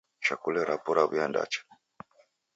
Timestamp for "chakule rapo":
0.25-0.89